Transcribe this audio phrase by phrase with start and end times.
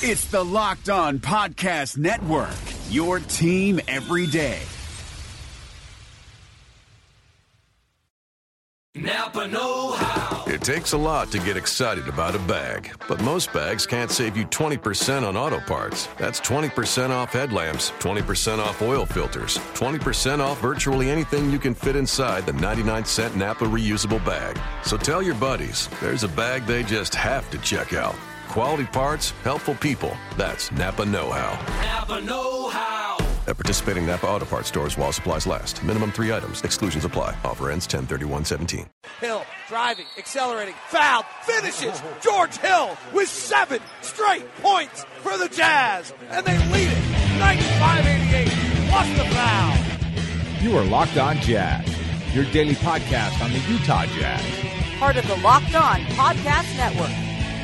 [0.00, 2.54] It's the Locked On Podcast Network,
[2.88, 4.60] your team every day.
[8.94, 10.44] Napa Know How.
[10.46, 14.36] It takes a lot to get excited about a bag, but most bags can't save
[14.36, 16.06] you 20% on auto parts.
[16.16, 21.96] That's 20% off headlamps, 20% off oil filters, 20% off virtually anything you can fit
[21.96, 24.56] inside the 99 cent Napa reusable bag.
[24.84, 28.14] So tell your buddies there's a bag they just have to check out.
[28.48, 30.10] Quality parts, helpful people.
[30.38, 31.52] That's Napa Know How.
[31.82, 33.18] Napa Know How.
[33.46, 35.82] At participating Napa Auto Parts stores while supplies last.
[35.84, 36.62] Minimum three items.
[36.62, 37.36] Exclusions apply.
[37.44, 38.86] Offer ends 10 31 17.
[39.20, 42.02] Hill driving, accelerating, foul, finishes.
[42.22, 48.48] George Hill with seven straight points for the Jazz, and they lead it 95 88
[48.88, 50.62] plus the foul.
[50.62, 51.86] You are Locked On Jazz,
[52.34, 54.42] your daily podcast on the Utah Jazz.
[54.98, 57.10] Part of the Locked On Podcast Network.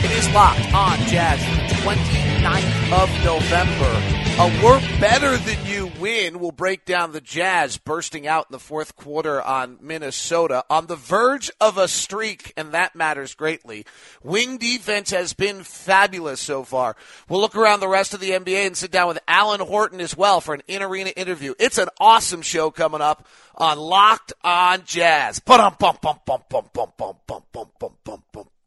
[0.00, 4.18] It is locked on Jazz, the 29th of November.
[4.40, 8.60] A work better than you win will break down the Jazz bursting out in the
[8.60, 13.84] fourth quarter on Minnesota on the verge of a streak, and that matters greatly.
[14.22, 16.94] Wing defense has been fabulous so far.
[17.28, 20.16] We'll look around the rest of the NBA and sit down with Alan Horton as
[20.16, 21.54] well for an in arena interview.
[21.58, 25.40] It's an awesome show coming up on Locked on Jazz.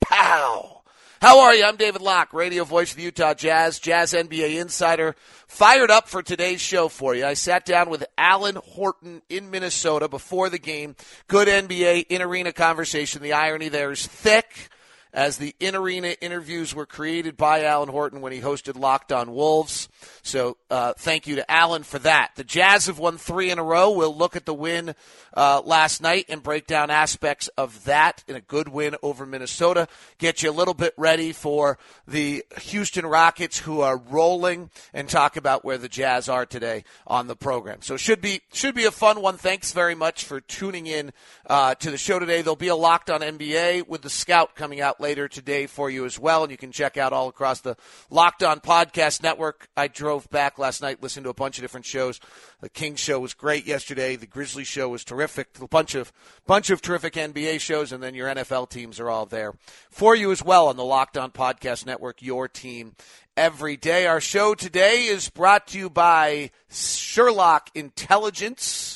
[0.02, 0.81] Pow!
[1.22, 1.64] How are you?
[1.64, 5.16] I'm David Locke, radio voice of the Utah Jazz, Jazz NBA insider.
[5.48, 7.24] Fired up for today's show for you.
[7.28, 10.96] I sat down with Alan Horton in Minnesota before the game.
[11.28, 13.22] Good NBA in arena conversation.
[13.22, 14.70] The irony there is thick
[15.14, 19.34] as the in arena interviews were created by Alan Horton when he hosted Locked on
[19.34, 19.90] Wolves.
[20.24, 22.32] So uh, thank you to Alan for that.
[22.36, 23.92] The Jazz have won three in a row.
[23.92, 24.96] We'll look at the win
[25.34, 29.88] uh, last night and break down aspects of that in a good win over Minnesota.
[30.18, 35.36] Get you a little bit ready for the Houston Rockets who are rolling and talk
[35.38, 37.82] about where the Jazz are today on the program.
[37.82, 39.38] So should be should be a fun one.
[39.38, 41.12] Thanks very much for tuning in
[41.48, 42.42] uh, to the show today.
[42.42, 46.06] There'll be a Locked on NBA with the Scout coming out later today for you
[46.06, 47.76] as well, and you can check out all across the
[48.10, 49.68] Locked On Podcast Network.
[49.76, 52.20] I drove back last night, listened to a bunch of different shows.
[52.62, 54.16] The King Show was great yesterday.
[54.16, 55.50] The Grizzly Show was terrific.
[55.60, 56.14] A bunch of
[56.46, 59.54] bunch of terrific NBA shows, and then your NFL teams are all there
[59.90, 62.22] for you as well on the Locked On Podcast Network.
[62.22, 62.96] Your team
[63.36, 64.06] every day.
[64.06, 68.91] Our show today is brought to you by Sherlock Intelligence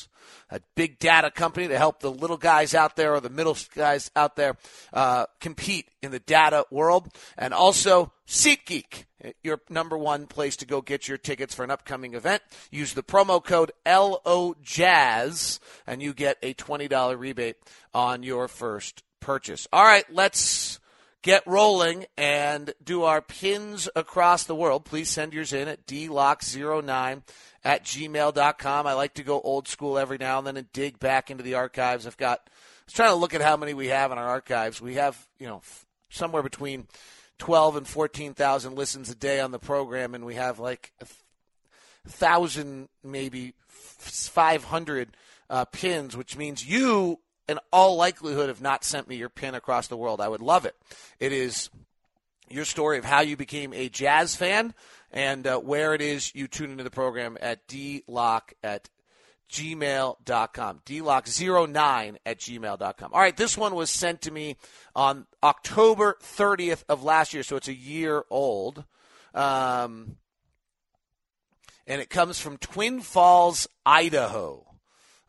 [0.50, 4.10] a big data company to help the little guys out there or the middle guys
[4.14, 4.56] out there
[4.92, 7.08] uh, compete in the data world.
[7.36, 9.04] And also SeatGeek,
[9.42, 12.42] your number one place to go get your tickets for an upcoming event.
[12.70, 17.56] Use the promo code LOJAZZ and you get a $20 rebate
[17.92, 19.66] on your first purchase.
[19.72, 20.75] All right, let's
[21.22, 24.84] get rolling and do our pins across the world.
[24.84, 27.22] Please send yours in at dlock09
[27.64, 28.86] at gmail.com.
[28.86, 31.54] I like to go old school every now and then and dig back into the
[31.54, 32.06] archives.
[32.06, 32.50] I've got, I
[32.86, 34.80] was trying to look at how many we have in our archives.
[34.80, 35.62] We have, you know,
[36.08, 36.86] somewhere between
[37.38, 41.06] 12 and 14,000 listens a day on the program, and we have like a
[42.08, 45.16] thousand, maybe 500
[45.50, 49.86] uh, pins, which means you, in all likelihood, have not sent me your pin across
[49.86, 50.20] the world.
[50.20, 50.74] I would love it.
[51.20, 51.70] It is
[52.48, 54.74] your story of how you became a jazz fan
[55.12, 58.88] and uh, where it is you tune into the program at dlock at
[59.50, 60.80] gmail.com.
[60.84, 63.10] dlock09 at gmail.com.
[63.12, 64.56] All right, this one was sent to me
[64.94, 68.84] on October 30th of last year, so it's a year old.
[69.34, 70.16] Um,
[71.86, 74.66] and it comes from Twin Falls, Idaho.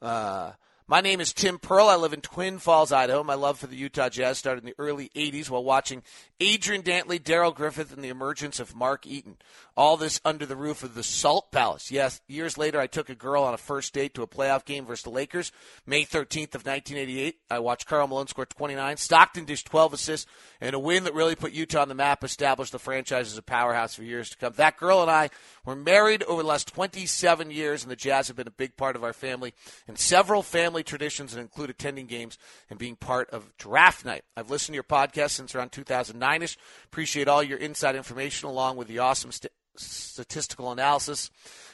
[0.02, 0.54] Uh,
[0.90, 1.88] my name is Tim Pearl.
[1.88, 3.22] I live in Twin Falls, Idaho.
[3.22, 6.02] My love for the Utah Jazz started in the early 80s while watching
[6.40, 9.36] Adrian Dantley, Darrell Griffith, and the emergence of Mark Eaton.
[9.78, 11.92] All this under the roof of the Salt Palace.
[11.92, 14.88] Yes, years later, I took a girl on a first date to a playoff game
[14.88, 15.52] versus the Lakers.
[15.86, 20.26] May 13th of 1988, I watched Karl Malone score 29, Stockton dished 12 assists,
[20.60, 23.44] and a win that really put Utah on the map, established the franchise as a
[23.44, 24.54] powerhouse for years to come.
[24.58, 25.30] That girl and I
[25.64, 28.96] were married over the last 27 years, and the Jazz have been a big part
[28.96, 29.54] of our family
[29.88, 32.40] and several family traditions that include attending games
[32.72, 34.24] and being part of draft night.
[34.36, 36.58] I've listened to your podcast since around 2009 ish.
[36.86, 41.30] Appreciate all your inside information along with the awesome st- statistical analysis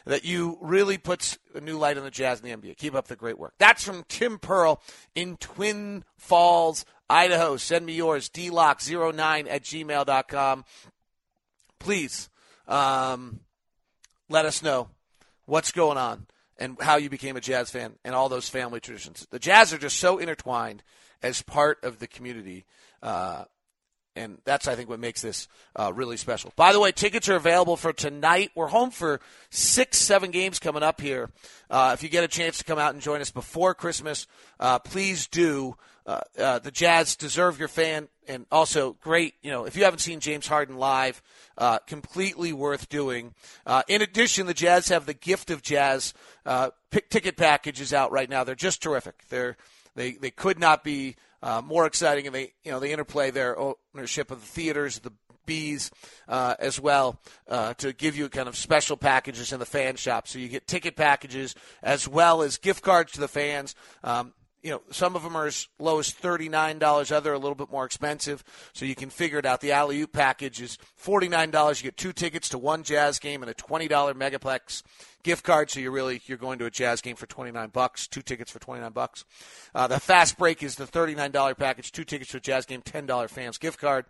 [0.06, 2.78] that you really puts a new light on the Jazz and the NBA.
[2.78, 3.54] Keep up the great work.
[3.58, 4.82] That's from Tim Pearl
[5.16, 7.58] in Twin Falls, Idaho.
[7.58, 10.66] Send me yours, dlock09 at gmail.com.
[11.80, 12.30] Please
[12.68, 13.40] um,
[14.30, 14.90] let us know
[15.46, 16.28] what's going on
[16.58, 19.28] and how you became a Jazz fan and all those family traditions.
[19.32, 20.84] The Jazz are just so intertwined
[21.22, 22.66] as part of the community.
[23.02, 23.46] Uh,
[24.16, 26.54] and that's I think what makes this uh, really special.
[26.56, 28.52] By the way, tickets are available for tonight.
[28.56, 29.20] We're home for
[29.50, 31.30] six, seven games coming up here.
[31.70, 34.28] Uh, if you get a chance to come out and join us before Christmas,
[34.60, 35.76] uh, please do.
[36.06, 39.36] Uh, uh, the Jazz deserve your fan, and also great.
[39.42, 41.22] You know, if you haven't seen James Harden live,
[41.58, 43.34] uh, completely worth doing.
[43.88, 46.14] in addition, the Jazz have the gift of Jazz
[46.92, 48.44] pick ticket packages out right now.
[48.44, 49.24] They're just terrific.
[49.30, 49.56] They're
[49.96, 53.56] they they could not be uh, more exciting, and they you know they interplay their
[53.94, 55.12] ownership of the theaters, the
[55.46, 55.92] bees
[56.28, 57.20] uh, as well
[57.50, 60.28] uh, to give you kind of special packages in the fan shop.
[60.28, 63.76] So you get ticket packages as well as gift cards to the fans.
[64.04, 67.70] Um, you know, some of them are as low as $39, other a little bit
[67.70, 68.44] more expensive.
[68.72, 69.60] So you can figure it out.
[69.60, 71.84] The alley oop package is $49.
[71.84, 74.82] You get two tickets to one jazz game and a $20 megaplex
[75.22, 75.70] gift card.
[75.70, 78.60] So you're really, you're going to a jazz game for 29 bucks, two tickets for
[78.60, 79.26] 29 bucks.
[79.76, 83.06] Uh, the fast break is the $39 package, two tickets to a jazz game, $10
[83.06, 84.06] Fanzz gift card.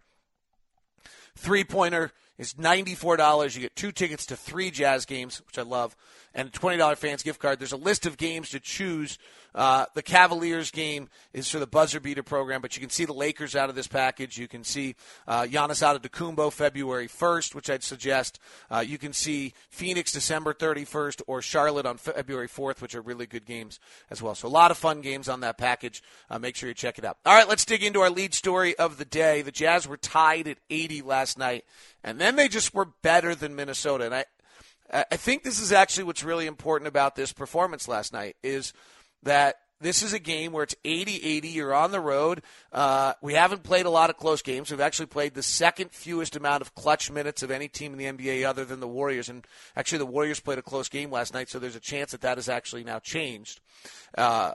[1.35, 2.11] Three pointer
[2.44, 3.56] is $94.
[3.56, 5.95] You get two tickets to three jazz games, which I love,
[6.36, 7.60] and a $20 Fanzz gift card.
[7.60, 9.18] There's a list of games to choose
[9.56, 13.13] uh, the Cavaliers game is for the buzzer beater program, but you can see the
[13.13, 14.38] Lakers out of this package.
[14.38, 14.95] You can see
[15.28, 18.40] uh, Giannis Antetokounmpo February 1st, which I'd suggest.
[18.72, 23.28] Uh, you can see Phoenix December 31st or Charlotte on February 4th, which are really
[23.28, 23.80] good games
[24.10, 24.36] as well.
[24.36, 26.01] So a lot of fun games on that package.
[26.30, 27.18] Uh, make sure you check it out.
[27.25, 29.42] All right, let's dig into our lead story of the day.
[29.44, 31.66] The Jazz were tied at 80 last night,
[32.03, 34.05] and then they just were better than Minnesota.
[34.05, 34.25] And I,
[35.11, 38.73] I think this is actually what's really important about this performance last night is–
[39.23, 41.53] that this is a game where it's 80-80.
[41.53, 42.41] You're on the road.
[42.71, 44.71] Uh, we haven't played a lot of close games.
[44.71, 48.06] We've actually played the second fewest amount of clutch minutes of any team in the
[48.06, 49.27] NBA other than the Warriors.
[49.27, 49.45] And
[49.75, 52.38] actually, the Warriors played a close game last night, so there's a chance that that
[52.38, 53.59] has actually now changed.
[54.17, 54.53] Uh,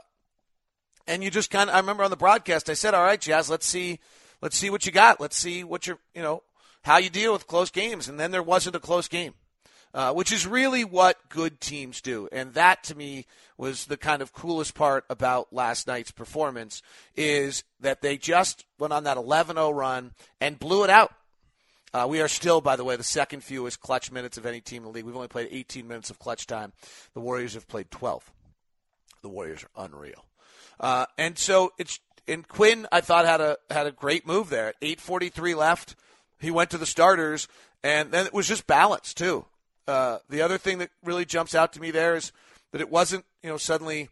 [1.05, 3.49] and you just kind of, I remember on the broadcast, I said, "All right, Jazz,
[3.49, 3.99] let's see,
[4.41, 5.19] let's see what you got.
[5.19, 6.43] Let's see what you're, you know,
[6.83, 9.33] how you deal with close games." And then there wasn't a close game.
[9.91, 12.29] Uh, which is really what good teams do.
[12.31, 13.25] And that to me
[13.57, 16.83] was the kind of coolest part about last night's performance
[17.15, 21.11] is that they just went on that 11-0 run and blew it out.
[21.91, 24.83] Uh, we are still, by the way, the second fewest clutch minutes of any team
[24.83, 25.05] in the league.
[25.05, 26.71] We've only played 18 minutes of clutch time.
[27.15, 28.31] The Warriors have played 12.
[29.23, 30.25] The Warriors are unreal.
[30.79, 34.75] Uh, and so it's and Quinn, I thought had a had a great move there.
[34.83, 35.95] 8:43 left.
[36.39, 37.47] He went to the starters,
[37.83, 39.45] and then it was just balance too.
[39.87, 42.31] Uh, the other thing that really jumps out to me there is
[42.71, 44.09] that it wasn't, you know, suddenly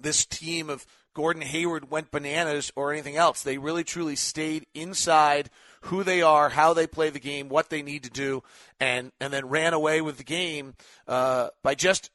[0.00, 3.42] this team of Gordon Hayward went bananas or anything else.
[3.42, 5.50] They really truly stayed inside
[5.82, 8.42] who they are, how they play the game, what they need to do,
[8.80, 10.74] and and then ran away with the game
[11.06, 12.10] uh, by just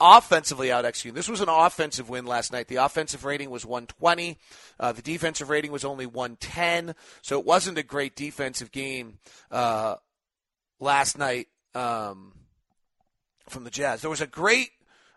[0.00, 1.16] offensively out executing.
[1.16, 2.68] This was an offensive win last night.
[2.68, 4.38] The offensive rating was 120.
[4.78, 6.94] Uh, the defensive rating was only 110.
[7.22, 9.18] So it wasn't a great defensive game
[9.50, 9.96] uh,
[10.78, 12.32] last night um,
[13.48, 14.00] from the Jazz.
[14.00, 14.70] There was a great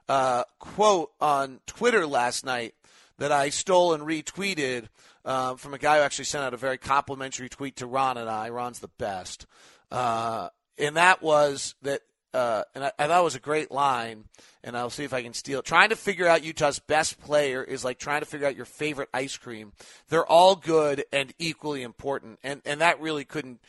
[0.07, 2.73] uh, quote on Twitter last night
[3.19, 4.87] that I stole and retweeted
[5.25, 8.29] uh, from a guy who actually sent out a very complimentary tweet to Ron and
[8.29, 8.49] I.
[8.49, 9.45] Ron's the best.
[9.91, 12.01] Uh, and that was that,
[12.33, 14.25] uh, and I, I, thought it was a great line,
[14.63, 15.65] and I'll see if I can steal it.
[15.65, 19.09] Trying to figure out Utah's best player is like trying to figure out your favorite
[19.13, 19.71] ice cream.
[20.09, 23.59] They're all good and equally important, and, and that really couldn't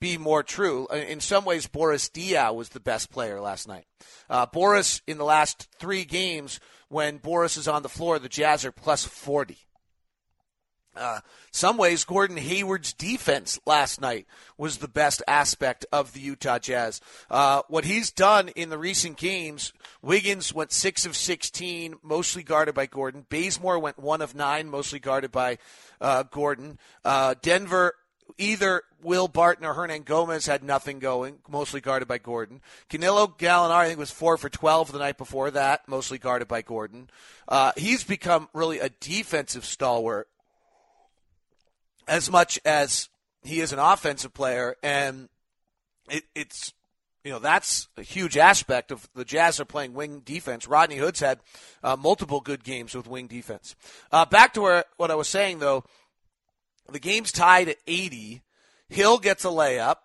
[0.00, 0.86] be more true.
[0.88, 3.84] In some ways, Boris Diaw was the best player last night.
[4.28, 8.64] Uh, Boris, in the last three games, when Boris is on the floor, the Jazz
[8.64, 9.58] are plus 40.
[10.96, 11.20] Uh,
[11.52, 14.26] some ways, Gordon Hayward's defense last night
[14.58, 17.00] was the best aspect of the Utah Jazz.
[17.30, 22.74] Uh, what he's done in the recent games, Wiggins went six of sixteen, mostly guarded
[22.74, 23.24] by Gordon.
[23.28, 25.58] Bazemore went one of nine, mostly guarded by
[26.00, 26.78] uh, Gordon.
[27.04, 27.94] Uh, Denver
[28.38, 32.60] either Will Barton or Hernangomez had nothing going, mostly guarded by Gordon.
[32.88, 36.62] Danilo Gallinari, I think, was four for 12 the night before that, mostly guarded by
[36.62, 37.08] Gordon.
[37.48, 40.28] Uh, he's become really a defensive stalwart
[42.10, 43.08] as much as
[43.42, 45.28] he is an offensive player, and
[46.10, 46.74] it, it's
[47.24, 50.66] you know that's a huge aspect of the Jazz are playing wing defense.
[50.66, 51.38] Rodney Hood's had
[51.82, 53.76] uh, multiple good games with wing defense.
[54.10, 55.84] Uh, back to where, what I was saying though,
[56.90, 58.42] the game's tied at 80.
[58.88, 59.96] Hill gets a layup.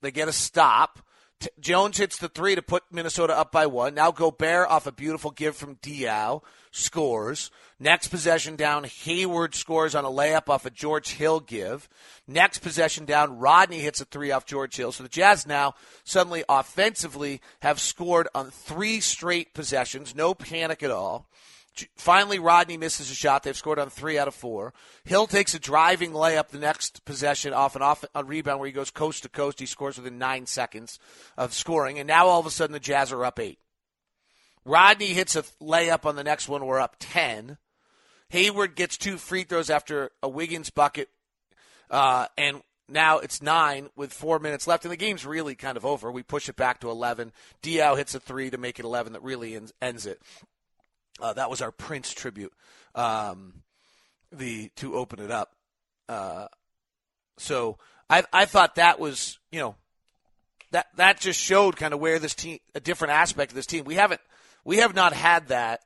[0.00, 0.98] They get a stop.
[1.40, 3.94] T- Jones hits the three to put Minnesota up by one.
[3.94, 7.50] Now Gobert off a beautiful give from Diaw scores.
[7.78, 11.88] Next possession down, Hayward scores on a layup off a George Hill give.
[12.28, 14.92] Next possession down, Rodney hits a three off George Hill.
[14.92, 20.14] So the Jazz now suddenly offensively have scored on three straight possessions.
[20.14, 21.26] No panic at all.
[21.96, 23.42] Finally, Rodney misses a shot.
[23.42, 24.74] They've scored on three out of four.
[25.04, 28.72] Hill takes a driving layup the next possession off an off a rebound where he
[28.72, 29.60] goes coast to coast.
[29.60, 30.98] He scores within nine seconds
[31.36, 33.58] of scoring, and now all of a sudden the Jazz are up eight.
[34.64, 36.66] Rodney hits a layup on the next one.
[36.66, 37.56] We're up ten.
[38.30, 41.08] Hayward gets two free throws after a Wiggins bucket,
[41.90, 45.86] uh, and now it's nine with four minutes left, and the game's really kind of
[45.86, 46.10] over.
[46.10, 47.32] We push it back to 11.
[47.62, 50.20] Diaw hits a three to make it 11 that really ends, ends it.
[51.20, 52.52] Uh, that was our Prince tribute,
[52.94, 53.62] um,
[54.32, 55.52] the to open it up.
[56.08, 56.46] Uh,
[57.38, 59.76] so I I thought that was you know
[60.70, 63.84] that that just showed kind of where this team a different aspect of this team.
[63.84, 64.20] We haven't
[64.64, 65.80] we have not had that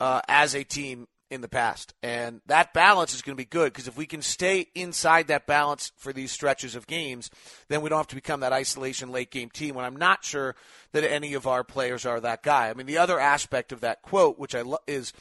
[0.00, 1.94] uh, as a team in the past.
[2.02, 5.46] And that balance is going to be good because if we can stay inside that
[5.46, 7.30] balance for these stretches of games,
[7.68, 10.54] then we don't have to become that isolation late game team when I'm not sure
[10.92, 12.68] that any of our players are that guy.
[12.68, 15.14] I mean, the other aspect of that quote, which I love, is,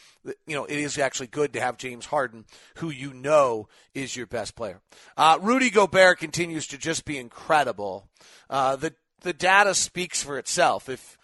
[0.45, 2.43] you know, it is actually good to have James Harden,
[2.75, 4.81] who you know is your best player.
[5.15, 8.09] Uh, Rudy Gobert continues to just be incredible.
[8.49, 10.89] Uh, the, the data speaks for itself.
[10.89, 11.17] If,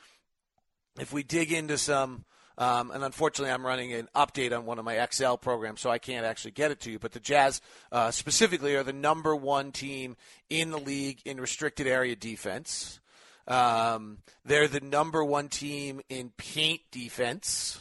[0.97, 2.23] if we dig into some,
[2.57, 5.99] um, and unfortunately, I'm running an update on one of my Excel programs, so I
[5.99, 6.99] can't actually get it to you.
[6.99, 7.61] But the Jazz
[7.91, 10.17] uh, specifically are the number one team
[10.49, 12.99] in the league in restricted area defense.
[13.47, 17.79] Um, they're the number one team in paint defense.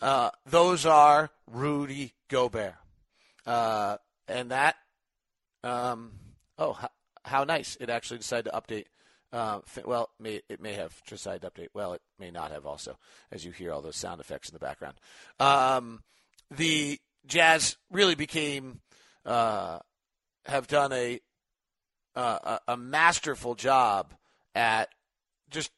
[0.00, 2.74] Uh, those are Rudy Gobert.
[3.44, 3.96] Uh,
[4.28, 4.76] and that,
[5.64, 6.12] um,
[6.58, 6.90] oh, how,
[7.24, 7.76] how nice.
[7.80, 8.86] It actually decided to update
[9.32, 11.68] uh, well, it may, it may have to update.
[11.74, 12.98] Well, it may not have also,
[13.30, 14.94] as you hear all those sound effects in the background.
[15.40, 16.02] Um,
[16.50, 18.80] the Jazz really became,
[19.24, 19.80] uh,
[20.46, 21.20] have done a,
[22.14, 24.14] uh, a masterful job
[24.54, 24.88] at
[25.50, 25.70] just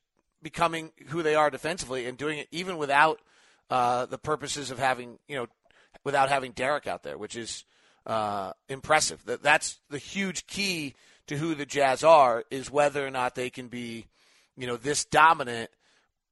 [0.42, 3.20] becoming who they are defensively and doing it even without
[3.70, 5.46] uh, the purposes of having, you know,
[6.04, 7.64] without having Derrick out there, which is
[8.06, 9.24] uh, impressive.
[9.26, 10.94] That that's the huge key
[11.28, 14.06] to who the Jazz are is whether or not they can be,
[14.56, 15.70] you know, this dominant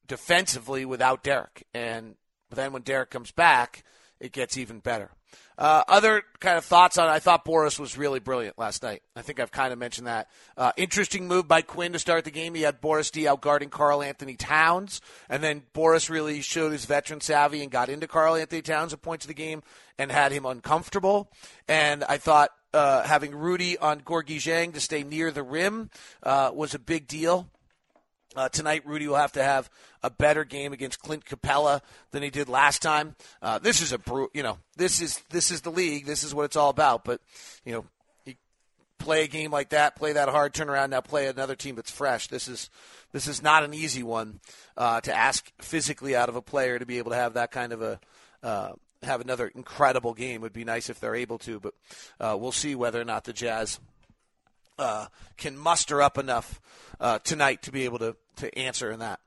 [0.06, 1.66] defensively without Derrick.
[1.72, 2.16] And
[2.50, 3.84] then when Derrick comes back,
[4.20, 5.10] it gets even better.
[5.58, 9.02] Uh, other kind of thoughts on I thought Boris was really brilliant last night.
[9.14, 10.28] I think I've kind of mentioned that.
[10.56, 12.54] Uh, interesting move by Quinn to start the game.
[12.54, 15.00] He had Boris Diaw guarding Karl-Anthony Towns,
[15.30, 19.24] and then Boris really showed his veteran savvy and got into Karl-Anthony Towns at points
[19.24, 19.62] of the game
[19.98, 21.30] and had him uncomfortable.
[21.68, 25.90] And I thought uh, having Rudy on Gorgui Dieng to stay near the rim
[26.22, 27.48] uh, was a big deal.
[28.36, 29.70] Uh, tonight, Rudy will have to have
[30.02, 31.80] a better game against Clint Capela
[32.10, 33.16] than he did last time.
[33.40, 36.04] Uh, this is a bru- you know this is this is the league.
[36.04, 37.02] This is what it's all about.
[37.02, 37.22] But
[37.64, 37.84] you know,
[38.26, 38.34] you
[38.98, 41.90] play a game like that, play that hard, turn around now, play another team that's
[41.90, 42.28] fresh.
[42.28, 42.68] This is
[43.10, 44.40] this is not an easy one
[44.76, 47.72] uh, to ask physically out of a player to be able to have that kind
[47.72, 47.98] of a
[49.02, 50.36] have another incredible game.
[50.36, 51.74] It would be nice if they're able to, but
[52.20, 53.78] uh, we'll see whether or not the Jazz
[54.78, 56.60] uh, can muster up enough
[57.00, 59.20] uh, tonight to be able to, to answer in that.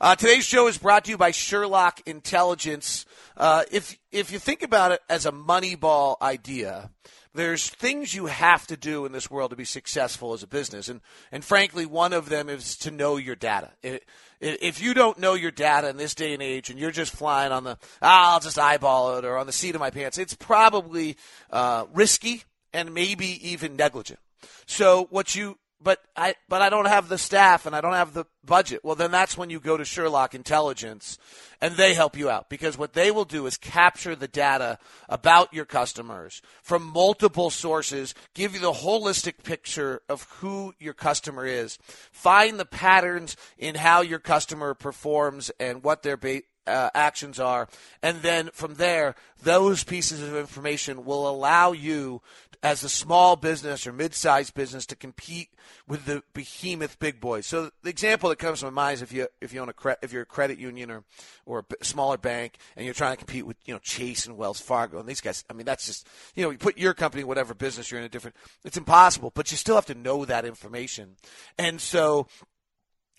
[0.00, 3.06] Uh, today's show is brought to you by Sherlock Intelligence.
[3.36, 6.90] Uh, if if you think about it as a Moneyball idea,
[7.34, 10.88] there's things you have to do in this world to be successful as a business,
[10.88, 11.00] and
[11.32, 13.72] and frankly, one of them is to know your data.
[13.82, 14.04] It,
[14.40, 17.50] if you don't know your data in this day and age and you're just flying
[17.52, 20.34] on the, ah, I'll just eyeball it or on the seat of my pants, it's
[20.34, 21.16] probably
[21.50, 24.20] uh, risky and maybe even negligent.
[24.66, 28.14] So what you but I but I don't have the staff and I don't have
[28.14, 28.80] the budget.
[28.84, 31.18] Well, then that's when you go to Sherlock Intelligence
[31.60, 34.78] and they help you out because what they will do is capture the data
[35.08, 41.46] about your customers from multiple sources, give you the holistic picture of who your customer
[41.46, 41.78] is,
[42.12, 47.68] find the patterns in how your customer performs and what their ba- uh, actions are.
[48.02, 52.22] And then from there, those pieces of information will allow you
[52.62, 55.50] as a small business or mid-sized business to compete
[55.86, 57.46] with the behemoth big boys.
[57.46, 59.74] So the example that comes to my mind is if you if you own a
[59.74, 61.04] cre- if you're a credit union or
[61.44, 64.60] or a smaller bank and you're trying to compete with you know Chase and Wells
[64.60, 65.44] Fargo and these guys.
[65.50, 68.08] I mean that's just you know you put your company whatever business you're in a
[68.08, 68.34] different.
[68.64, 71.16] It's impossible, but you still have to know that information.
[71.58, 72.28] And so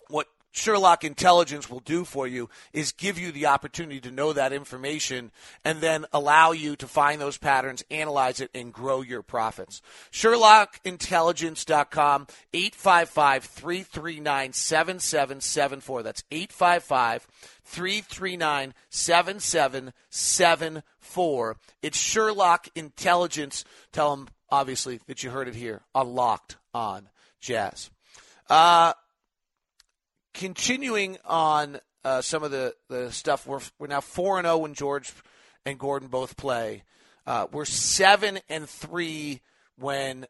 [0.08, 0.26] what
[0.56, 5.30] Sherlock Intelligence will do for you is give you the opportunity to know that information
[5.64, 9.82] and then allow you to find those patterns, analyze it, and grow your profits.
[10.10, 16.02] SherlockIntelligence.com, 855 339 7774.
[16.02, 17.26] That's 855
[17.62, 21.56] 339 7774.
[21.82, 23.62] It's Sherlock Intelligence.
[23.92, 27.10] Tell them, obviously, that you heard it here on Locked on
[27.40, 27.90] Jazz.
[28.48, 28.94] Uh,
[30.36, 33.46] continuing on uh, some of the, the stuff.
[33.46, 35.12] We're we're now four and zero when George
[35.64, 36.84] and Gordon both play.
[37.26, 39.40] Uh, we're seven and three
[39.76, 40.26] when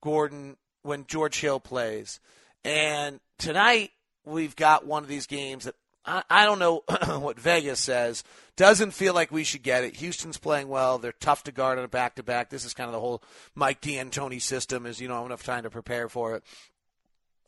[0.00, 2.20] Gordon when George Hill plays,
[2.64, 3.90] and tonight
[4.24, 6.84] we've got one of these games that I, I don't know
[7.18, 8.22] what Vegas says.
[8.56, 9.96] Doesn't feel like we should get it.
[9.96, 10.98] Houston's playing well.
[10.98, 12.48] They're tough to guard on a back to back.
[12.50, 13.22] This is kind of the whole
[13.54, 14.86] Mike D'Antoni system.
[14.86, 16.44] Is you don't have enough time to prepare for it,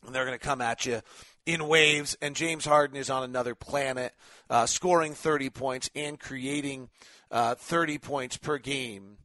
[0.04, 1.02] and they're going to come at you
[1.46, 2.16] in waves.
[2.20, 4.14] And James Harden is on another planet,
[4.50, 6.88] uh, scoring 30 points and creating
[7.30, 9.18] uh, 30 points per game.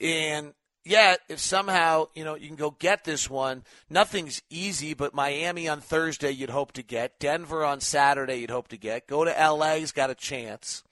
[0.00, 4.94] And yet, if somehow you know you can go get this one, nothing's easy.
[4.94, 7.20] But Miami on Thursday, you'd hope to get.
[7.20, 9.06] Denver on Saturday, you'd hope to get.
[9.06, 10.82] Go to LA's got a chance.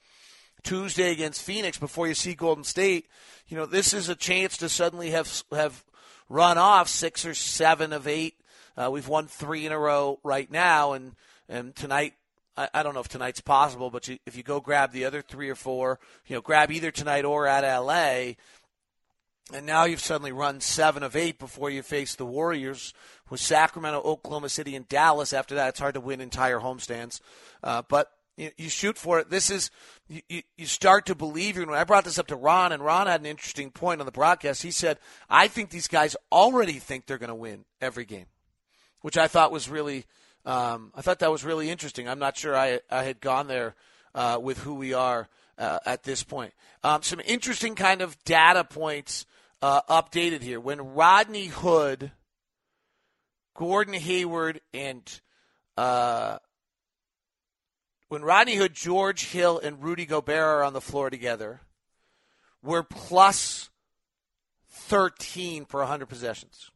[0.63, 3.07] Tuesday against Phoenix before you see Golden State.
[3.47, 5.83] You know this is a chance to suddenly have have
[6.29, 8.35] run off six or seven of eight.
[8.77, 11.15] Uh, we've won three in a row right now, and
[11.49, 12.13] and tonight
[12.57, 15.49] I, don't know if tonight's possible, but you, if you go grab the other three
[15.49, 18.33] or four, you know, grab either tonight or at LA,
[19.53, 22.93] and now you've suddenly run seven of eight before you face the Warriors
[23.29, 25.33] with Sacramento, Oklahoma City, and Dallas.
[25.33, 27.21] After that, it's hard to win entire homestands.
[27.63, 29.29] Uh, but you, you, shoot for it.
[29.29, 29.71] This is
[30.07, 31.57] you, you start to believe.
[31.57, 34.11] When I brought this up to Ron, and Ron had an interesting point on the
[34.11, 34.63] broadcast.
[34.63, 34.99] He said,
[35.29, 38.27] "I think these guys already think they're going to win every game,"
[39.01, 40.05] which I thought was really.
[40.43, 42.07] Um, I thought that was really interesting.
[42.09, 43.75] I'm not sure I I had gone there
[44.15, 45.27] uh, with who we are
[45.57, 46.53] uh, at this point.
[46.83, 49.25] Um, some interesting kind of data points
[49.61, 50.59] uh, updated here.
[50.59, 52.11] When Rodney Hood,
[53.55, 55.21] Gordon Hayward, and
[55.77, 56.39] uh,
[58.09, 61.61] when Rodney Hood, George Hill, and Rudy Gobert are on the floor together,
[62.63, 63.69] we're plus
[64.69, 66.70] 13 per 100 possessions.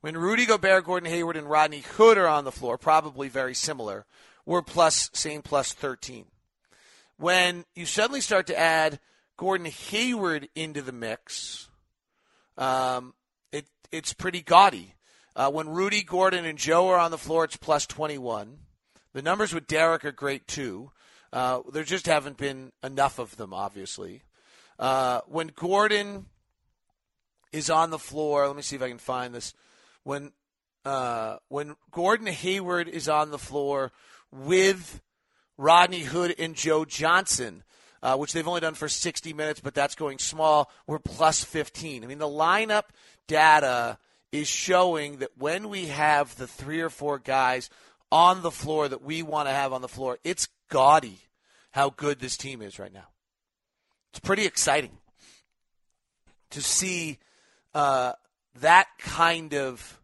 [0.00, 4.06] When Rudy Gobert, Gordon Hayward, and Rodney Hood are on the floor, probably very similar,
[4.46, 6.26] we're plus same plus 13.
[7.16, 9.00] When you suddenly start to add
[9.36, 11.68] Gordon Hayward into the mix,
[12.56, 13.12] um,
[13.50, 14.94] it it's pretty gaudy.
[15.34, 18.58] Uh, when Rudy, Gordon, and Joe are on the floor, it's plus 21.
[19.14, 20.92] The numbers with Derek are great too.
[21.32, 24.22] Uh, there just haven't been enough of them, obviously.
[24.78, 26.26] Uh, when Gordon
[27.52, 29.54] is on the floor, let me see if I can find this.
[30.08, 30.32] When
[30.86, 33.92] uh, when Gordon Hayward is on the floor
[34.32, 35.02] with
[35.58, 37.62] Rodney Hood and Joe Johnson,
[38.02, 40.70] uh, which they've only done for 60 minutes, but that's going small.
[40.86, 42.02] We're plus 15.
[42.02, 42.84] I mean, the lineup
[43.26, 43.98] data
[44.32, 47.68] is showing that when we have the three or four guys
[48.10, 51.18] on the floor that we want to have on the floor, it's gaudy
[51.72, 53.08] how good this team is right now.
[54.12, 54.96] It's pretty exciting
[56.48, 57.18] to see
[57.74, 58.14] uh,
[58.60, 60.00] that kind of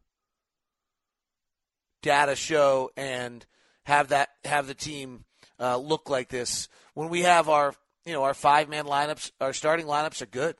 [2.02, 3.44] data show and
[3.84, 5.24] have that have the team
[5.58, 9.52] uh, look like this when we have our you know, our five man lineups, our
[9.52, 10.56] starting lineups are good.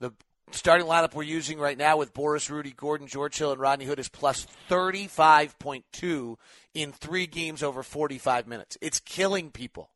[0.00, 0.12] The
[0.52, 3.98] starting lineup we're using right now with Boris, Rudy, Gordon, George Hill, and Rodney Hood
[3.98, 6.36] is plus 35.2
[6.74, 8.78] in three games over 45 minutes.
[8.80, 9.90] It's killing people.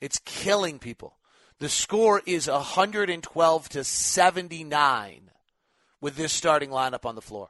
[0.00, 1.16] It's killing people.
[1.60, 5.30] The score is 112 to 79
[6.00, 7.48] with this starting lineup on the floor.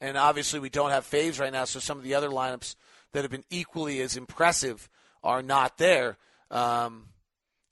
[0.00, 2.74] And obviously, we don't have Faves right now, so some of the other lineups
[3.12, 4.88] that have been equally as impressive
[5.22, 6.18] are not there.
[6.50, 7.06] Um,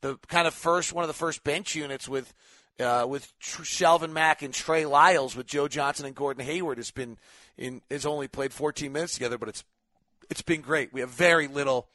[0.00, 2.32] the kind of first one of the first bench units with
[2.80, 7.18] uh, with Shelvin Mack and Trey Lyles with Joe Johnson and Gordon Hayward has been
[7.56, 9.64] in has only played 14 minutes together, but it's
[10.32, 10.94] it's been great.
[10.94, 11.88] We have very little.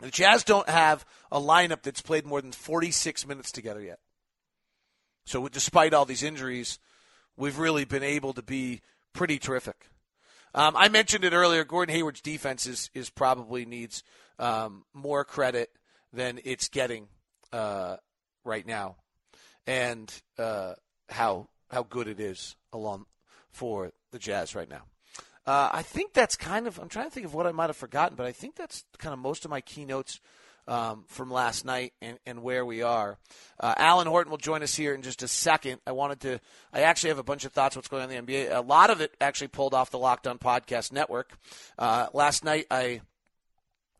[0.00, 3.98] The Jazz don't have a lineup that's played more than 46 minutes together yet.
[5.26, 6.78] So, despite all these injuries,
[7.36, 8.80] we've really been able to be
[9.12, 9.90] pretty terrific.
[10.54, 11.62] Um, I mentioned it earlier.
[11.62, 14.02] Gordon Hayward's defense is, is probably needs
[14.38, 15.68] um, more credit
[16.14, 17.06] than it's getting
[17.52, 17.96] uh,
[18.44, 18.96] right now,
[19.66, 20.72] and uh,
[21.10, 23.04] how how good it is along
[23.52, 24.84] for the Jazz right now.
[25.50, 26.78] Uh, I think that's kind of.
[26.78, 29.12] I'm trying to think of what I might have forgotten, but I think that's kind
[29.12, 30.20] of most of my keynotes
[30.68, 33.18] um, from last night and, and where we are.
[33.58, 35.80] Uh, Alan Horton will join us here in just a second.
[35.88, 36.40] I wanted to,
[36.72, 38.54] I actually have a bunch of thoughts what's going on in the NBA.
[38.56, 41.36] A lot of it actually pulled off the Locked On Podcast Network.
[41.76, 43.00] Uh, last night I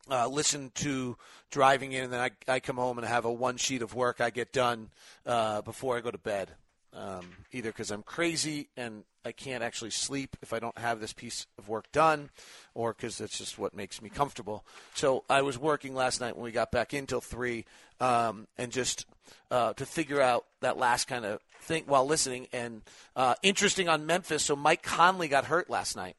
[0.09, 1.17] uh, listened to
[1.51, 4.21] driving in, and then I, I come home and have a one sheet of work
[4.21, 4.91] I get done
[5.27, 6.53] uh, before I go to bed.
[6.93, 11.13] Um, either because I'm crazy and I can't actually sleep if I don't have this
[11.13, 12.31] piece of work done,
[12.75, 14.65] or because that's just what makes me comfortable.
[14.95, 17.67] So I was working last night when we got back in till three,
[18.01, 19.07] um, and just
[19.51, 22.49] uh, to figure out that last kind of thing while listening.
[22.53, 22.83] And
[23.15, 24.43] uh, interesting on Memphis.
[24.43, 26.17] So Mike Conley got hurt last night.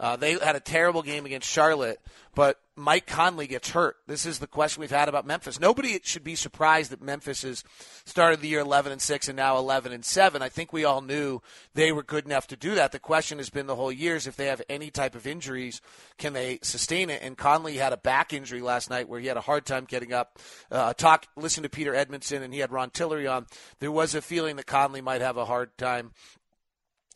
[0.00, 2.00] Uh, they had a terrible game against Charlotte,
[2.34, 3.96] but Mike Conley gets hurt.
[4.08, 5.60] This is the question we've had about Memphis.
[5.60, 7.62] Nobody should be surprised that Memphis has
[8.04, 10.42] started the year 11 and 6 and now 11 and 7.
[10.42, 11.40] I think we all knew
[11.74, 12.90] they were good enough to do that.
[12.90, 15.80] The question has been the whole year is if they have any type of injuries,
[16.18, 17.22] can they sustain it?
[17.22, 20.12] And Conley had a back injury last night where he had a hard time getting
[20.12, 20.40] up.
[20.70, 23.46] Uh, talk, listen to Peter Edmiston and he had Ron Tillery on.
[23.78, 26.10] There was a feeling that Conley might have a hard time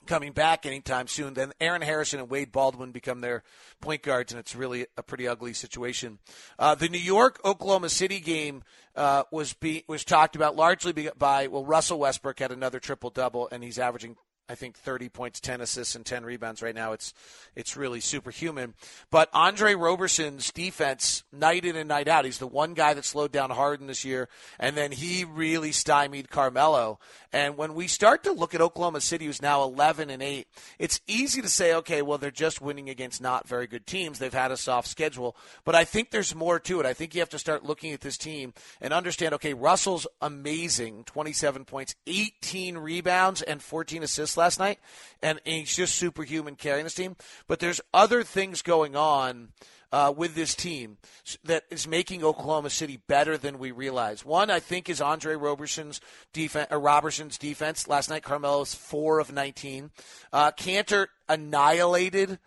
[0.08, 1.34] coming back anytime soon.
[1.34, 3.44] Then Aaron Harrison and Wade Baldwin become their
[3.80, 6.18] point guards, and it's really a pretty ugly situation.
[6.58, 8.64] Uh, the New York Oklahoma City game
[8.96, 13.48] uh, was be, was talked about largely by well Russell Westbrook had another triple double,
[13.52, 14.16] and he's averaging
[14.50, 16.92] I think 30 points, 10 assists, and 10 rebounds right now.
[16.92, 17.12] It's
[17.54, 18.74] it's really superhuman.
[19.10, 23.32] But Andre Roberson's defense, night in and night out, he's the one guy that slowed
[23.32, 26.98] down Harden this year, and then he really stymied Carmelo.
[27.30, 30.46] And when we start to look at Oklahoma City, who's now 11 and 8,
[30.78, 34.18] it's easy to say, okay, well they're just winning against not very good teams.
[34.18, 36.86] They've had a soft schedule, but I think there's more to it.
[36.86, 41.04] I think you have to start looking at this team and understand, okay, Russell's amazing,
[41.04, 44.78] 27 points, 18 rebounds, and 14 assists last night,
[45.22, 47.16] and, he's just superhuman carrying this team.
[47.46, 49.48] But there's other things going on.
[49.90, 50.98] Uh, with this team
[51.44, 54.22] that is making Oklahoma City better than we realize.
[54.22, 56.02] One, I think, is Andre Roberson's
[56.34, 56.68] defense.
[56.70, 58.22] Or Roberson's defense last night.
[58.22, 59.90] Carmelo's four of nineteen.
[60.30, 62.38] Uh, Kanter annihilated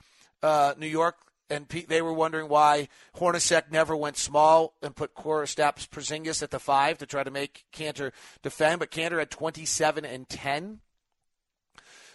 [0.44, 1.16] uh, New York
[1.52, 6.60] and they were wondering why Hornacek never went small and put Kristaps Porzingis at the
[6.60, 8.80] five to try to make Kanter defend.
[8.80, 10.80] But Kanter had 27 and 10.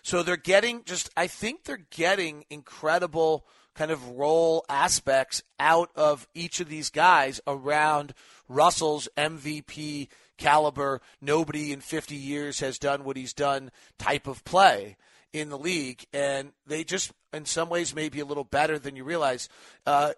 [0.06, 6.28] So they're getting just, I think they're getting incredible kind of role aspects out of
[6.32, 8.14] each of these guys around
[8.48, 10.06] Russell's MVP
[10.38, 11.00] caliber.
[11.20, 14.96] Nobody in 50 years has done what he's done type of play
[15.32, 16.06] in the league.
[16.12, 19.48] And they just, in some ways, may be a little better than you realize.
[19.84, 20.12] Uh,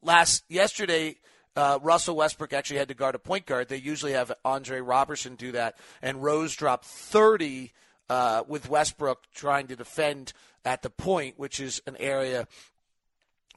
[0.00, 1.16] last, yesterday,
[1.56, 3.68] uh, Russell Westbrook actually had to guard a point guard.
[3.68, 5.76] They usually have Andre Roberson do that.
[6.02, 7.72] And Rose dropped 30
[8.08, 10.32] uh, with Westbrook trying to defend
[10.64, 12.46] at the point, which is an area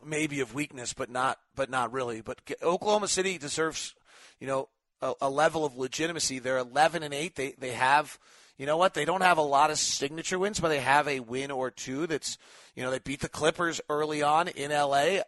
[0.05, 2.21] maybe of weakness, but not but not really.
[2.21, 3.95] But Oklahoma City deserves,
[4.39, 4.69] you know,
[5.01, 6.39] a, a level of legitimacy.
[6.39, 7.35] They're 11 and 8.
[7.35, 8.19] They they have,
[8.57, 8.93] you know what?
[8.93, 12.07] They don't have a lot of signature wins, but they have a win or two.
[12.07, 12.37] That's,
[12.75, 15.19] you know, they beat the Clippers early on in LA.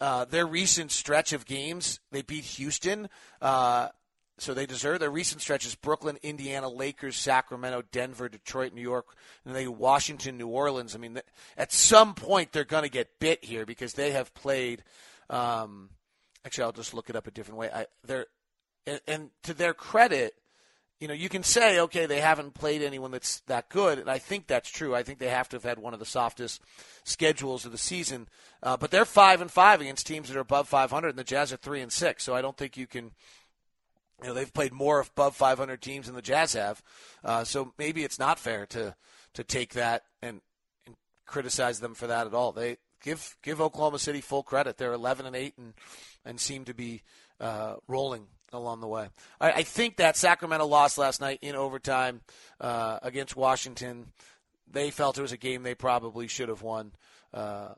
[0.00, 3.08] Uh, their recent stretch of games, they beat Houston.
[3.42, 3.88] Uh,
[4.40, 9.54] so they deserve their recent stretches Brooklyn, Indiana, Lakers, Sacramento, Denver, Detroit, New York, and
[9.54, 10.94] they Washington, New Orleans.
[10.94, 11.20] I mean,
[11.56, 14.82] at some point they're going to get bit here because they have played.
[15.30, 15.90] Um,
[16.44, 17.70] actually, I'll just look it up a different way.
[17.72, 18.26] I, they're
[18.88, 20.34] and, and to their credit,
[21.00, 24.18] you know, you can say, okay, they haven't played anyone that's that good, and I
[24.18, 24.96] think that's true.
[24.96, 26.60] I think they have to have had one of the softest
[27.04, 28.28] schedules of the season,
[28.64, 31.52] uh, but they're five and five against teams that are above 500, and the Jazz
[31.52, 32.24] are three and six.
[32.24, 33.12] So I don't think you can
[34.22, 36.82] you know, they've played more above 500 teams than the Jazz have.
[37.24, 38.94] Uh, so maybe it's not fair to
[39.34, 40.40] to take that and,
[40.86, 42.52] and criticize them for that at all.
[42.52, 44.76] They give give Oklahoma City full credit.
[44.76, 45.74] They're 11 and 8 and
[46.24, 47.02] and seem to be
[47.40, 49.08] uh, rolling along the way.
[49.40, 52.22] I, I, think that Sacramento lost last night in overtime
[52.60, 54.12] uh, against Washington.
[54.70, 56.92] They felt it was a game they probably should have won.
[57.32, 57.74] Uh,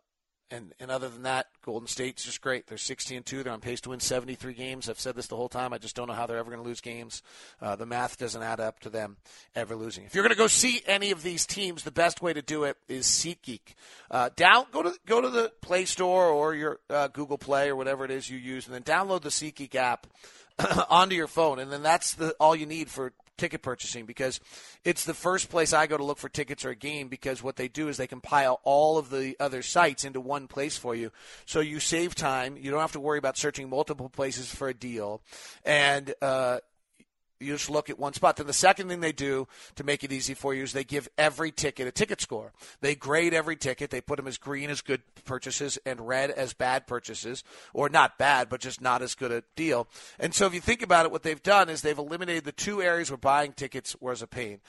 [0.51, 2.67] and and other than that, Golden State's just great.
[2.67, 3.43] They're 16 and two.
[3.43, 4.89] They're on pace to win 73 games.
[4.89, 5.73] I've said this the whole time.
[5.73, 7.23] I just don't know how they're ever going to lose games.
[7.61, 9.17] Uh, the math doesn't add up to them
[9.55, 10.05] ever losing.
[10.05, 12.65] If you're going to go see any of these teams, the best way to do
[12.65, 13.75] it is SeatGeek.
[14.11, 17.77] Uh, down go to go to the Play Store or your uh, Google Play or
[17.77, 20.07] whatever it is you use, and then download the SeatGeek app
[20.91, 24.39] onto your phone, and then that's the all you need for ticket purchasing because
[24.85, 27.57] it's the first place I go to look for tickets or a game because what
[27.57, 31.11] they do is they compile all of the other sites into one place for you.
[31.47, 32.59] So you save time.
[32.59, 35.23] You don't have to worry about searching multiple places for a deal.
[35.65, 36.59] And, uh,
[37.41, 38.37] you just look at one spot.
[38.37, 41.09] Then the second thing they do to make it easy for you is they give
[41.17, 42.53] every ticket a ticket score.
[42.81, 43.91] They grade every ticket.
[43.91, 48.19] They put them as green as good purchases and red as bad purchases, or not
[48.19, 49.89] bad, but just not as good a deal.
[50.19, 52.83] And so if you think about it, what they've done is they've eliminated the two
[52.83, 54.61] areas where buying tickets was a pain.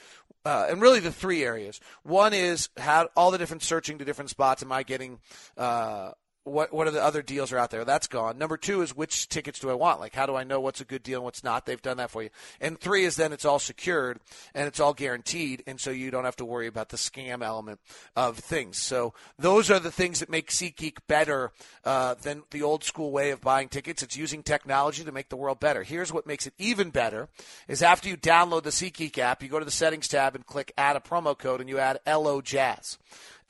[0.43, 1.79] Uh, and really the three areas.
[2.03, 4.63] One is how all the different searching to different spots.
[4.63, 5.19] Am I getting
[5.55, 6.11] uh,
[6.43, 7.85] what what are the other deals are out there?
[7.85, 8.37] That's gone.
[8.37, 9.99] Number two is which tickets do I want?
[9.99, 11.65] Like how do I know what's a good deal and what's not?
[11.65, 12.29] They've done that for you.
[12.59, 14.19] And three is then it's all secured
[14.55, 17.79] and it's all guaranteed, and so you don't have to worry about the scam element
[18.15, 18.77] of things.
[18.77, 21.51] So those are the things that make SeatGeek better
[21.85, 24.01] uh, than the old school way of buying tickets.
[24.01, 25.83] It's using technology to make the world better.
[25.83, 27.29] Here's what makes it even better:
[27.67, 30.71] is after you download the SeatGeek app, you go to the settings tab and click
[30.77, 32.97] Add a promo code, and you add LO Jazz.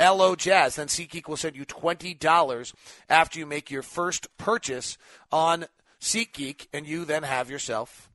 [0.02, 0.76] LO Jazz.
[0.76, 2.74] Then SeatGeek will send you $20
[3.10, 4.98] after you make your first purchase
[5.32, 5.66] on
[6.02, 8.10] SeatGeek, and you then have yourself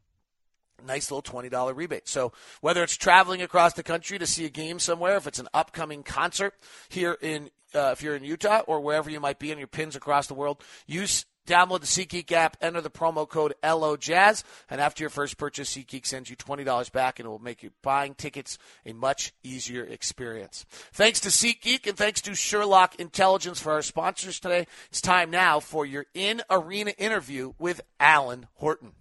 [0.82, 2.08] a nice little $20 rebate.
[2.08, 5.48] So whether it's traveling across the country to see a game somewhere, if it's an
[5.54, 6.54] upcoming concert
[6.88, 9.96] here in uh, if you're in Utah or wherever you might be in your pins
[9.96, 15.02] across the world, use Download the SeatGeek app, enter the promo code LOJazz, and after
[15.02, 18.58] your first purchase, SeatGeek sends you $20 back, and it will make your buying tickets
[18.84, 20.66] a much easier experience.
[20.92, 24.66] Thanks to SeatGeek and thanks to Sherlock Intelligence for our sponsors today.
[24.88, 28.92] It's time now for your in arena interview with Alan Horton.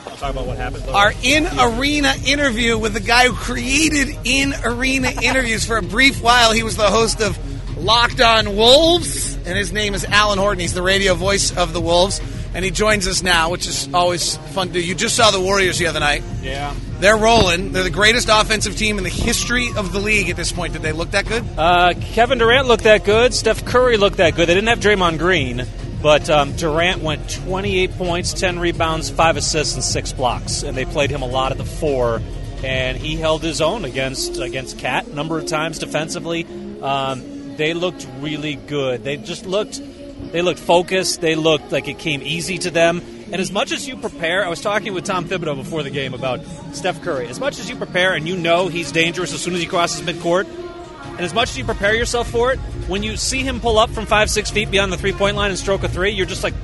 [0.00, 0.84] I'll talk about what happened.
[0.88, 6.22] Our in arena interview with the guy who created in arena interviews for a brief
[6.22, 6.52] while.
[6.52, 7.38] He was the host of
[7.76, 10.60] Locked On Wolves, and his name is Alan Horton.
[10.60, 12.22] He's the radio voice of the Wolves,
[12.54, 14.80] and he joins us now, which is always fun to do.
[14.80, 16.24] You just saw the Warriors the other night.
[16.42, 16.74] Yeah.
[17.00, 17.72] They're rolling.
[17.72, 20.72] They're the greatest offensive team in the history of the league at this point.
[20.72, 21.44] Did they look that good?
[21.58, 23.34] Uh, Kevin Durant looked that good.
[23.34, 24.48] Steph Curry looked that good.
[24.48, 25.66] They didn't have Draymond Green,
[26.00, 30.62] but um, Durant went 28 points, 10 rebounds, 5 assists, and 6 blocks.
[30.62, 32.22] And they played him a lot at the 4,
[32.64, 36.46] and he held his own against against KAT a number of times defensively.
[36.80, 39.04] Um, they looked really good.
[39.04, 39.80] They just looked
[40.32, 41.20] they looked focused.
[41.20, 43.02] They looked like it came easy to them.
[43.32, 46.14] And as much as you prepare, I was talking with Tom Thibodeau before the game
[46.14, 47.26] about Steph Curry.
[47.26, 50.00] As much as you prepare and you know he's dangerous as soon as he crosses
[50.06, 50.46] midcourt,
[51.16, 53.90] and as much as you prepare yourself for it, when you see him pull up
[53.90, 56.44] from five, six feet beyond the three point line and stroke a three, you're just
[56.44, 56.54] like,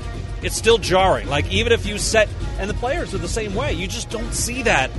[0.42, 1.28] it's still jarring.
[1.28, 2.28] Like, even if you set,
[2.58, 4.90] and the players are the same way, you just don't see that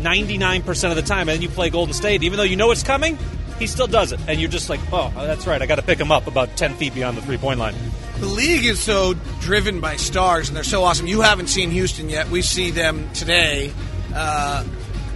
[0.00, 1.28] 99% of the time.
[1.28, 3.18] And then you play Golden State, even though you know it's coming,
[3.58, 4.20] he still does it.
[4.28, 6.74] And you're just like, oh, that's right, I got to pick him up about 10
[6.74, 7.74] feet beyond the three point line.
[8.18, 11.06] The league is so driven by stars, and they're so awesome.
[11.06, 12.28] You haven't seen Houston yet.
[12.30, 13.72] We see them today.
[14.14, 14.64] Uh,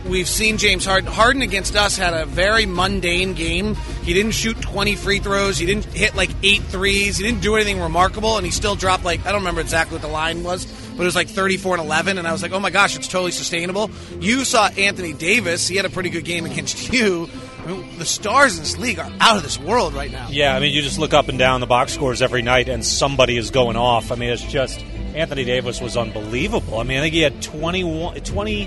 [0.09, 1.11] we've seen James Harden.
[1.11, 3.77] Harden against us had a very mundane game.
[4.03, 5.59] He didn't shoot 20 free throws.
[5.59, 7.19] He didn't hit like eight threes.
[7.19, 10.03] He didn't do anything remarkable, and he still dropped like I don't remember exactly what
[10.03, 12.19] the line was, but it was like 34 and 11.
[12.19, 13.91] And I was like, oh my gosh, it's totally sustainable.
[14.21, 15.69] You saw Anthony Davis.
[15.69, 17.29] He had a pretty good game against you.
[17.69, 20.29] Mean, the stars in this league are out of this world right now.
[20.31, 22.83] Yeah, I mean, you just look up and down the box scores every night, and
[22.83, 24.11] somebody is going off.
[24.11, 24.81] I mean, it's just
[25.15, 26.81] Anthony Davis was unbelievable.
[26.81, 28.63] I mean, I think he had 21, 20.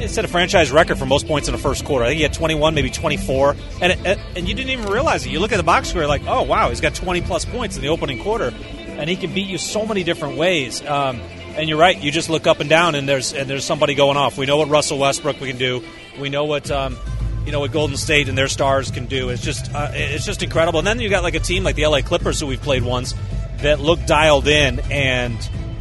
[0.00, 2.04] It set a franchise record for most points in the first quarter.
[2.04, 5.30] I think he had 21, maybe 24, and it, and you didn't even realize it.
[5.30, 7.82] You look at the box score, like, oh wow, he's got 20 plus points in
[7.82, 8.52] the opening quarter,
[8.88, 10.84] and he can beat you so many different ways.
[10.84, 11.20] Um,
[11.56, 11.96] and you're right.
[11.96, 14.36] You just look up and down, and there's and there's somebody going off.
[14.36, 15.82] We know what Russell Westbrook we can do.
[16.18, 16.98] We know what um,
[17.46, 19.28] you know what Golden State and their stars can do.
[19.30, 20.80] It's just uh, it's just incredible.
[20.80, 23.14] And then you got like a team like the LA Clippers who we've played once
[23.58, 25.38] that look dialed in, and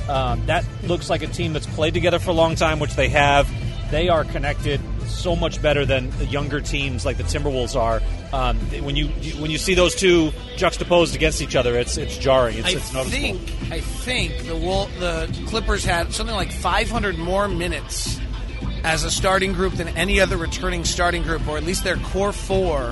[0.07, 3.09] um, that looks like a team that's played together for a long time, which they
[3.09, 3.49] have.
[3.91, 8.01] They are connected so much better than the younger teams like the Timberwolves are.
[8.31, 9.07] Um, when you
[9.39, 12.59] when you see those two juxtaposed against each other, it's it's jarring.
[12.59, 13.39] It's, I it's noticeable.
[13.39, 18.19] think I think the Wol- the Clippers had something like 500 more minutes
[18.85, 22.31] as a starting group than any other returning starting group, or at least their core
[22.31, 22.91] four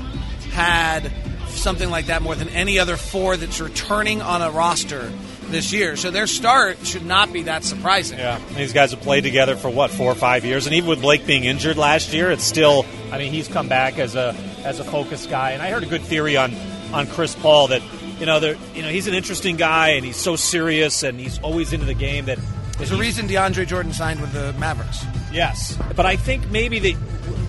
[0.51, 1.11] had
[1.49, 5.11] something like that more than any other four that's returning on a roster
[5.49, 5.95] this year.
[5.95, 8.17] So their start should not be that surprising.
[8.17, 10.99] Yeah, these guys have played together for what four or five years, and even with
[10.99, 12.87] Blake being injured last year, it's still.
[13.11, 15.87] I mean, he's come back as a as a focus guy, and I heard a
[15.87, 16.55] good theory on
[16.91, 17.83] on Chris Paul that
[18.19, 21.37] you know there you know he's an interesting guy and he's so serious and he's
[21.39, 22.39] always into the game that.
[22.79, 25.05] There's a reason DeAndre Jordan signed with the Mavericks.
[25.33, 26.95] Yes, but I think maybe that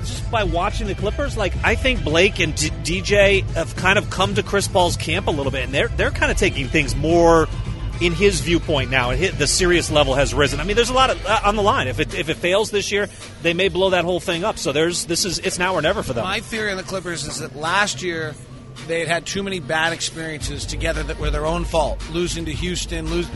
[0.01, 2.71] just by watching the Clippers, like I think Blake and D-
[3.03, 6.11] DJ have kind of come to Chris Paul's camp a little bit, and they're they're
[6.11, 7.47] kind of taking things more
[8.01, 9.15] in his viewpoint now.
[9.15, 10.61] The serious level has risen.
[10.61, 11.89] I mean, there's a lot of, uh, on the line.
[11.89, 13.09] If it if it fails this year,
[13.43, 14.59] they may blow that whole thing up.
[14.59, 16.25] So there's this is it's now or never for them.
[16.25, 18.35] My theory on the Clippers is that last year
[18.87, 22.03] they had had too many bad experiences together that were their own fault.
[22.11, 23.27] Losing to Houston, lose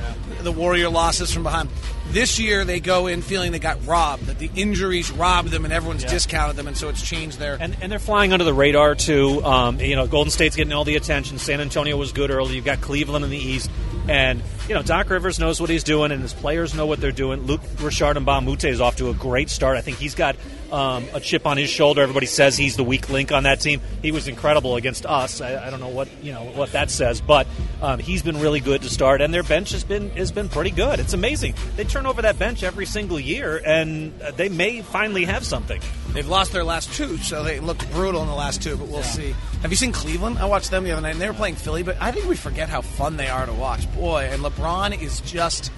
[0.42, 1.68] the Warrior losses from behind.
[2.10, 5.72] This year they go in feeling they got robbed, that the injuries robbed them and
[5.74, 6.10] everyone's Yeah.
[6.10, 7.56] discounted them, and so it's changed their.
[7.60, 9.44] And, and they're flying under the radar too.
[9.44, 11.38] Um, you know, Golden State's getting all the attention.
[11.38, 12.54] San Antonio was good early.
[12.56, 13.70] You've got Cleveland in the East.
[14.08, 17.12] And you know, Doc Rivers knows what he's doing, and his players know what they're
[17.12, 17.42] doing.
[17.46, 19.76] Luke Richard and Mute is off to a great start.
[19.76, 20.36] I think he's got
[20.72, 22.02] um, a chip on his shoulder.
[22.02, 23.80] Everybody says he's the weak link on that team.
[24.02, 25.40] He was incredible against us.
[25.40, 27.46] I, I don't know what you know what that says, but
[27.82, 30.70] um, he's been really good to start, and their bench has been has been pretty
[30.70, 31.00] good.
[31.00, 31.54] It's amazing.
[31.76, 35.80] They turn over that bench every single year, and uh, they may finally have something.
[36.12, 39.02] They've lost their last two, so they looked brutal in the last two, but we'll
[39.02, 39.34] see.
[39.62, 40.38] Have you seen Cleveland?
[40.38, 42.36] I watched them the other night, and they were playing Philly, but I think we
[42.36, 43.92] forget how fun they are to watch.
[43.94, 45.70] Boy, and LeBron is just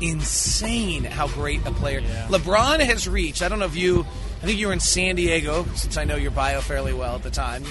[0.00, 2.00] insane how great a player.
[2.28, 4.06] LeBron has reached, I don't know if you,
[4.44, 7.22] I think you were in San Diego, since I know your bio fairly well at
[7.22, 7.64] the time.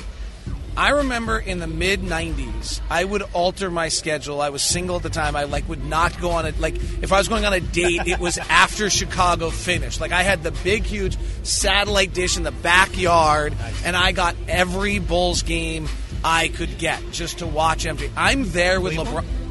[0.76, 4.42] I remember in the mid '90s, I would alter my schedule.
[4.42, 5.36] I was single at the time.
[5.36, 8.08] I like would not go on a like if I was going on a date,
[8.08, 10.02] it was after Chicago finished.
[10.02, 13.54] Like I had the big, huge satellite dish in the backyard,
[13.86, 15.88] and I got every Bulls game
[16.24, 18.10] I could get just to watch MJ.
[18.18, 19.43] I'm there with LeBron.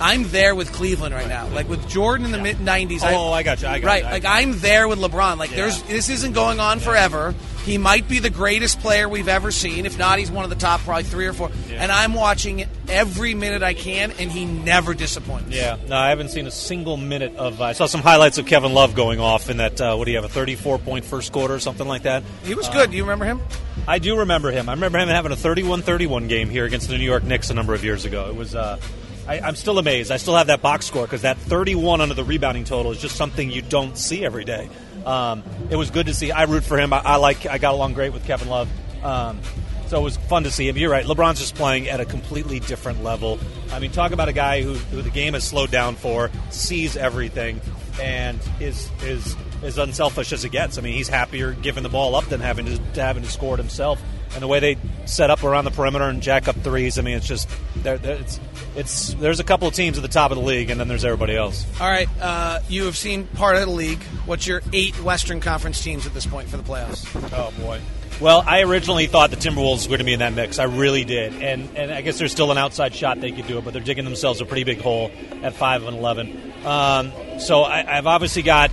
[0.00, 1.48] I'm there with Cleveland right now.
[1.48, 3.00] Like with Jordan in the mid '90s.
[3.02, 3.68] Oh, I got you.
[3.68, 4.02] I got right.
[4.02, 4.08] You.
[4.08, 5.38] I like I'm there with LeBron.
[5.38, 5.56] Like Yeah.
[5.56, 7.34] there's this isn't going on forever.
[7.64, 9.86] He might be the greatest player we've ever seen.
[9.86, 11.50] If not, he's one of the top probably three or four.
[11.72, 15.50] And I'm watching every minute I can, and he never disappoints.
[15.50, 17.60] Yeah, no, I haven't seen a single minute of.
[17.60, 19.80] I saw some highlights of Kevin Love going off in that.
[19.80, 20.24] Uh, what do you have?
[20.24, 22.22] A 34 point first quarter or something like that.
[22.44, 22.92] He was good.
[22.92, 23.40] Do you remember him?
[23.88, 24.68] I do remember him.
[24.68, 27.74] I remember him having a 31-31 game here against the New York Knicks a number
[27.74, 28.28] of years ago.
[28.28, 28.54] It was.
[28.54, 28.78] Uh,
[29.26, 30.10] I, I'm still amazed.
[30.10, 33.16] I still have that box score because that 31 under the rebounding total is just
[33.16, 34.68] something you don't see every day.
[35.04, 36.32] Um, it was good to see.
[36.32, 36.92] I root for him.
[36.92, 37.46] I, I like.
[37.46, 38.68] I got along great with Kevin Love.
[39.04, 39.40] Um,
[39.86, 40.76] so it was fun to see him.
[40.76, 41.04] You're right.
[41.04, 43.38] LeBron's just playing at a completely different level.
[43.70, 46.96] I mean, talk about a guy who, who the game has slowed down for, sees
[46.96, 47.60] everything,
[48.02, 50.76] and is is as unselfish as it gets.
[50.76, 53.54] I mean, he's happier giving the ball up than having to, to having to score
[53.54, 54.02] it himself.
[54.34, 57.16] And the way they set up around the perimeter and jack up threes, I mean,
[57.16, 57.96] it's just there.
[57.98, 58.40] there- It's
[58.76, 61.04] it's there's a couple of teams at the top of the league, and then there's
[61.04, 61.64] everybody else.
[61.80, 62.08] All right.
[62.20, 64.02] Uh, you have seen part of the league.
[64.26, 67.06] What's your eight Western Conference teams at this point for the playoffs?
[67.34, 67.80] Oh boy.
[68.20, 70.58] Well, I originally thought the Timberwolves were going to be in that mix.
[70.58, 73.56] I really did, and and I guess there's still an outside shot they could do
[73.58, 75.10] it, but they're digging themselves a pretty big hole
[75.42, 76.52] at five and eleven.
[76.66, 78.70] Um, so I, I've obviously got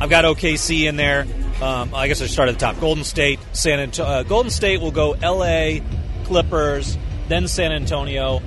[0.00, 1.26] I've got OKC in there.
[1.62, 2.80] Um, I guess I start at the top.
[2.80, 4.12] Golden State, San Antonio.
[4.12, 5.82] Uh, Golden State will go L.A.,
[6.24, 8.38] Clippers, then San Antonio.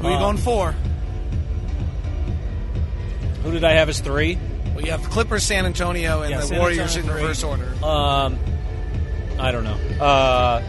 [0.00, 0.74] Who are you Uh, going for?
[3.44, 4.38] Who did I have as three?
[4.74, 7.48] Well, you have Clippers, San Antonio, and Yeah, the San Warriors Antonio in reverse three.
[7.50, 7.84] order.
[7.84, 8.38] Um,
[9.38, 9.78] I don't know.
[10.04, 10.62] Uh,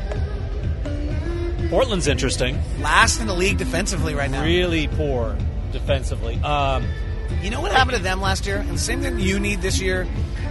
[1.69, 2.60] Portland's interesting.
[2.81, 4.43] Last in the league defensively right now.
[4.43, 5.36] Really poor
[5.71, 6.36] defensively.
[6.41, 6.86] Um,
[7.47, 8.57] You know what happened to them last year?
[8.57, 10.05] And the same thing you need this year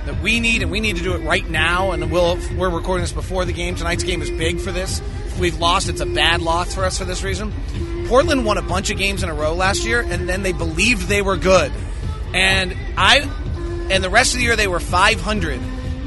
[0.07, 1.91] that we need, and we need to do it right now.
[1.91, 3.75] And we'll, we're recording this before the game.
[3.75, 5.01] Tonight's game is big for this.
[5.27, 7.53] If we've lost, it's a bad loss for us for this reason.
[8.09, 11.03] Portland won a bunch of games in a row last year, and then they believed
[11.03, 11.71] they were good.
[12.33, 13.29] And I,
[13.91, 15.61] and the rest of the year they were 500.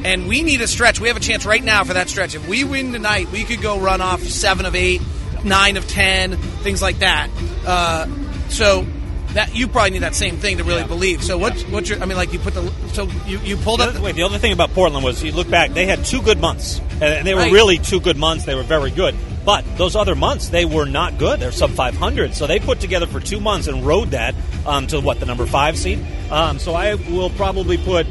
[0.05, 0.99] And we need a stretch.
[0.99, 2.33] We have a chance right now for that stretch.
[2.33, 5.03] If we win tonight, we could go run off seven of eight,
[5.43, 7.29] nine of ten, things like that.
[7.63, 8.07] Uh,
[8.49, 8.87] so
[9.33, 10.87] that you probably need that same thing to really Yeah.
[10.87, 11.23] believe.
[11.23, 11.53] So what?
[11.69, 12.01] What's your?
[12.01, 13.89] I mean, like you put the so you you pulled the up.
[13.89, 16.21] other, The, wait, the other thing about Portland was you look back, they had two
[16.21, 17.51] good months, and they were Right.
[17.51, 18.45] really two good months.
[18.45, 19.15] They were very good,
[19.45, 21.39] but those other months they were not good.
[21.39, 24.33] They're sub 500, so they put together for two months and rode that
[24.65, 25.99] um, to what the number five seed.
[26.31, 28.07] Um, so I will probably put.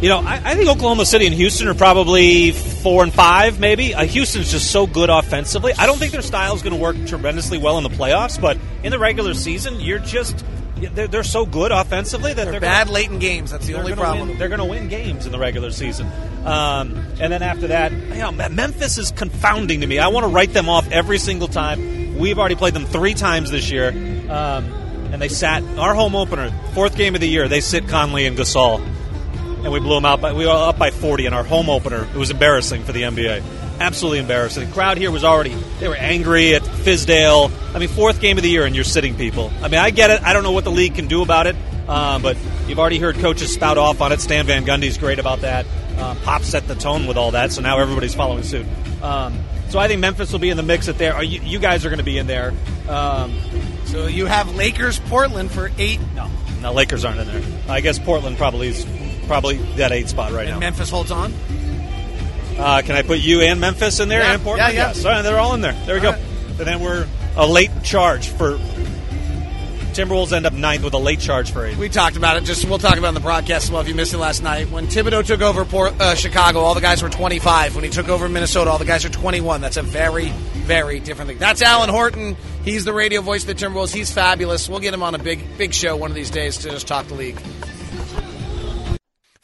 [0.00, 3.94] You know, I, I think Oklahoma City and Houston are probably four and five, maybe.
[3.94, 5.72] Uh, Houston's just so good offensively.
[5.76, 8.56] I don't think their style is going to work tremendously well in the playoffs, but
[8.84, 10.44] in the regular season, you're just
[10.76, 13.50] they're, they're so good offensively that they're they're bad gonna- late in games.
[13.50, 14.28] That's the only problem.
[14.28, 16.06] Win, they're going to win games in the regular season.
[16.44, 19.98] Um, and then after that, you know, Memphis is confounding to me.
[19.98, 22.16] I want to write them off every single time.
[22.16, 23.88] We've already played them three times this year.
[24.30, 24.72] Um,
[25.10, 27.48] and they sat our home opener, fourth game of the year.
[27.48, 28.80] They sit Conley and Gasol,
[29.62, 30.20] and we blew them out.
[30.20, 32.04] But we were up by 40 in our home opener.
[32.12, 33.42] It was embarrassing for the NBA.
[33.80, 34.66] Absolutely embarrassing.
[34.68, 37.50] The crowd here was already they were angry at Fizdale.
[37.74, 39.52] I mean, fourth game of the year, and you're sitting people.
[39.62, 40.22] I mean, I get it.
[40.22, 41.54] I don't know what the league can do about it,
[41.88, 44.20] um, but you've already heard coaches spout off on it.
[44.20, 45.64] Stan Van Gundy's great about that.
[45.96, 48.66] Um, Pop set the tone with all that, so now everybody's following suit.
[49.02, 51.14] Um, so I think Memphis will be in the mix at there.
[51.14, 52.52] Are You, you guys are going to be in there.
[52.88, 53.32] Um,
[53.84, 56.28] So you have Lakers, Portland for eight, no,
[56.62, 57.42] no, Lakers aren't in there.
[57.68, 58.84] I guess Portland probably is
[59.28, 60.58] probably that eight spot right and now.
[60.58, 61.32] Memphis holds on.
[62.58, 64.74] Uh, can I put you and Memphis in there Yeah, and Portland?
[64.74, 64.92] yeah, yeah.
[64.92, 65.74] Sorry, they're all in there.
[65.86, 66.18] There we All go.
[66.18, 66.26] right.
[66.58, 68.58] And then we're a late charge for
[69.92, 71.76] Timberwolves end up ninth with a late charge for eight.
[71.76, 72.44] We talked about it.
[72.44, 73.80] Just we'll talk about it in the broadcast as well.
[73.80, 76.80] If you missed it last night, when Thibodeau took over Port, uh, Chicago, all the
[76.80, 77.74] guys were 25.
[77.74, 79.60] When he took over Minnesota, all the guys are 21.
[79.60, 81.38] That's a very, very different thing.
[81.38, 82.36] That's Alan Horton.
[82.64, 83.92] He's the radio voice of the Timberwolves.
[83.92, 84.68] He's fabulous.
[84.68, 87.06] We'll get him on a big, big show one of these days to just talk
[87.06, 87.40] the league.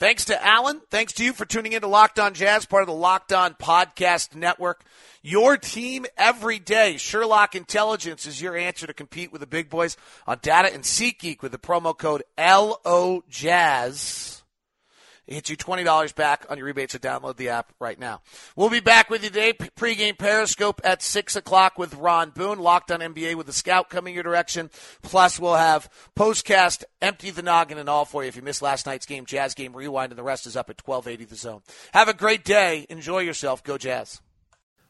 [0.04, 0.82] Thanks to Alan.
[0.90, 3.54] Thanks to you for tuning in to Locked On Jazz, part of the Locked On
[3.54, 4.84] Podcast Network.
[5.22, 6.98] Your team every day.
[6.98, 9.96] Sherlock Intelligence is your answer to compete with the big boys
[10.26, 14.42] on data and SeatGeek with the promo code LOJazz.
[15.26, 18.20] It gets you $20 back on your rebate, so download the app right now.
[18.56, 22.90] We'll be back with you today, pregame Periscope at 6 o'clock with Ron Boone, locked
[22.90, 24.70] on NBA with the scout coming your direction.
[25.02, 28.28] Plus, we'll have postcast, empty the noggin and all for you.
[28.28, 30.86] If you missed last night's game, Jazz game rewind, and the rest is up at
[30.86, 31.62] 1280 the zone.
[31.92, 32.86] Have a great day.
[32.90, 33.64] Enjoy yourself.
[33.64, 34.20] Go Jazz.